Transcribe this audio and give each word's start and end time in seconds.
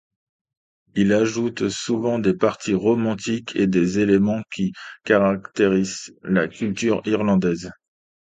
Il 0.95 1.13
ajoute 1.13 1.69
souvent 1.69 2.17
des 2.17 2.33
parties 2.33 2.73
romantiques 2.73 3.55
et 3.55 3.67
des 3.67 3.99
éléments 3.99 4.41
qui 4.51 4.73
caractérisent 5.03 6.15
la 6.23 6.47
culture 6.47 7.03
irlandaise. 7.05 7.69